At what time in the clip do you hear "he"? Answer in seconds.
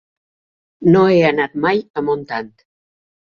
1.15-1.19